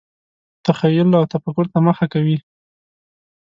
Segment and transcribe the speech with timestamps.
[0.65, 2.37] تخیل او تفکر ته مخه کوي.